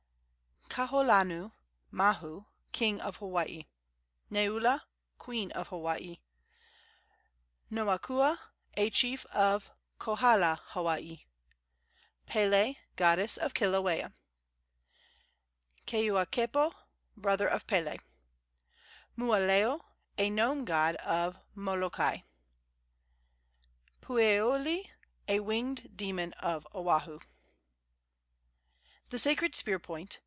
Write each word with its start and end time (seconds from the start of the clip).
Kauholanui 0.69 1.51
mahu, 1.91 2.45
king 2.71 3.01
of 3.01 3.17
Hawaii. 3.17 3.65
Neula, 4.31 4.83
queen 5.17 5.51
of 5.51 5.67
Hawaii. 5.67 6.19
Noakua, 7.69 8.39
a 8.77 8.89
chief 8.89 9.25
of 9.33 9.69
Kohala, 9.99 10.61
Hawaii. 10.67 11.25
Pele, 12.25 12.75
goddess 12.95 13.35
of 13.35 13.53
Kilauea. 13.53 14.13
Keuakepo, 15.85 16.73
brother 17.17 17.49
of 17.49 17.67
Pele. 17.67 17.97
Mooaleo, 19.17 19.83
a 20.17 20.29
gnome 20.29 20.63
god 20.63 20.95
of 21.05 21.37
Molokai. 21.53 22.19
Pueoalii, 24.01 24.89
a 25.27 25.41
winged 25.41 25.97
demon 25.97 26.31
of 26.39 26.65
Oahu. 26.73 27.19
THE 29.09 29.19
SACRED 29.19 29.53
SPEAR 29.53 29.77
POINT. 29.77 30.19